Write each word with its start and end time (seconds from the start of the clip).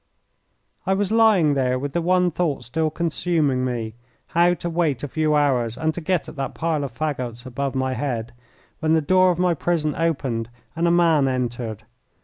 I 0.87 0.95
was 0.95 1.11
lying 1.11 1.53
there 1.53 1.77
with 1.77 1.93
the 1.93 2.01
one 2.01 2.31
thought 2.31 2.63
still 2.63 2.89
consuming 2.89 3.63
me, 3.63 3.93
how 4.29 4.55
to 4.55 4.67
wait 4.67 5.03
a 5.03 5.07
few 5.07 5.35
hours 5.35 5.77
and 5.77 5.93
to 5.93 6.01
get 6.01 6.27
at 6.27 6.35
that 6.37 6.55
pile 6.55 6.83
of 6.83 6.91
fagots 6.91 7.45
above 7.45 7.75
my 7.75 7.93
head, 7.93 8.33
when 8.79 8.93
the 8.93 9.01
door 9.01 9.29
of 9.29 9.37
my 9.37 9.53
prison 9.53 9.93
opened 9.95 10.49
and 10.75 10.87
a 10.87 10.89
man 10.89 11.27
entered. 11.27 11.83